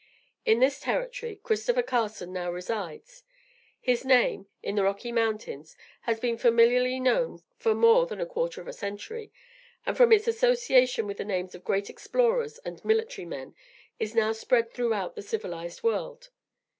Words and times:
In 0.45 0.59
this 0.59 0.79
Territory, 0.79 1.39
Christopher 1.43 1.83
Carson 1.83 2.33
now 2.33 2.51
resides. 2.51 3.21
His 3.79 4.03
name, 4.03 4.47
in 4.63 4.73
the 4.73 4.81
Rocky 4.81 5.11
Mountains, 5.11 5.75
has 6.09 6.19
been 6.19 6.39
familiarly 6.39 6.99
known 6.99 7.43
for 7.59 7.75
more 7.75 8.07
than 8.07 8.19
a 8.19 8.25
quarter 8.25 8.59
of 8.61 8.67
a 8.67 8.73
century; 8.73 9.31
and, 9.85 9.95
from 9.95 10.11
its 10.11 10.27
association 10.27 11.05
with 11.05 11.17
the 11.17 11.23
names 11.23 11.53
of 11.53 11.63
great 11.63 11.87
explorers 11.87 12.57
and 12.65 12.83
military 12.83 13.25
men, 13.27 13.53
is 13.99 14.15
now 14.15 14.31
spread 14.31 14.71
throughout 14.71 15.13
the 15.13 15.21
civilized 15.21 15.83
world. 15.83 16.31